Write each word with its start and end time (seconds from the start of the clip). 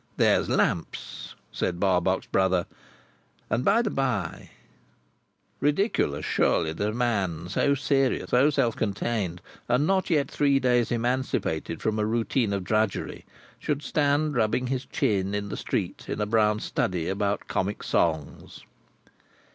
"There's 0.17 0.49
Lamps!" 0.49 1.35
said 1.51 1.79
Barbox 1.79 2.25
Brother. 2.25 2.65
"And 3.51 3.63
by 3.63 3.83
the 3.83 3.91
by—" 3.91 4.49
Ridiculous, 5.59 6.25
surely, 6.25 6.73
that 6.73 6.87
a 6.87 6.91
man 6.91 7.49
so 7.49 7.75
serious, 7.75 8.31
so 8.31 8.49
self 8.49 8.75
contained, 8.75 9.41
and 9.69 9.85
not 9.85 10.09
yet 10.09 10.31
three 10.31 10.59
days 10.59 10.91
emancipated 10.91 11.83
from 11.83 11.99
a 11.99 12.05
routine 12.07 12.51
of 12.51 12.63
drudgery, 12.63 13.25
should 13.59 13.83
stand 13.83 14.33
rubbing 14.33 14.65
his 14.65 14.85
chin 14.87 15.35
in 15.35 15.49
the 15.49 15.55
street, 15.55 16.05
in 16.09 16.19
a 16.19 16.25
brown 16.25 16.59
study 16.61 17.07
about 17.07 17.47
Comic 17.47 17.83
Songs. 17.83 18.65